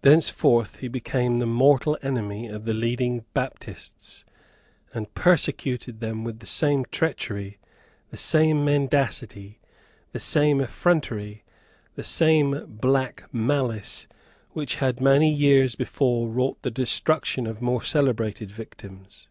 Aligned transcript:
Thenceforth 0.00 0.78
he 0.78 0.88
became 0.88 1.38
the 1.38 1.46
mortal 1.46 1.96
enemy 2.02 2.48
of 2.48 2.64
the 2.64 2.74
leading 2.74 3.24
Baptists, 3.32 4.24
and 4.92 5.14
persecuted 5.14 6.00
them 6.00 6.24
with 6.24 6.40
the 6.40 6.46
same 6.48 6.84
treachery, 6.90 7.60
the 8.10 8.16
same 8.16 8.64
mendacity, 8.64 9.60
the 10.10 10.18
same 10.18 10.60
effrontery, 10.60 11.44
the 11.94 12.02
same 12.02 12.64
black 12.66 13.32
malice 13.32 14.08
which 14.50 14.74
had 14.82 15.00
many 15.00 15.32
years 15.32 15.76
before 15.76 16.28
wrought 16.28 16.60
the 16.62 16.70
destruction 16.72 17.46
of 17.46 17.62
more 17.62 17.82
celebrated 17.82 18.50
victims. 18.50 19.28